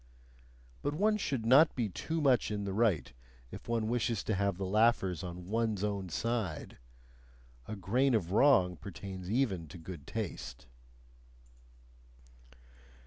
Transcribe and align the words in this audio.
But 0.81 0.95
one 0.95 1.17
should 1.17 1.45
not 1.45 1.75
be 1.75 1.87
too 1.87 2.21
much 2.21 2.49
in 2.49 2.63
the 2.63 2.73
right 2.73 3.13
if 3.51 3.67
one 3.67 3.87
wishes 3.87 4.23
to 4.23 4.33
have 4.33 4.57
the 4.57 4.65
laughers 4.65 5.23
on 5.23 5.45
ONE'S 5.45 5.83
OWN 5.83 6.09
side; 6.09 6.79
a 7.67 7.75
grain 7.75 8.15
of 8.15 8.31
wrong 8.31 8.77
pertains 8.77 9.29
even 9.29 9.67
to 9.67 9.77
good 9.77 10.07
taste. 10.07 10.65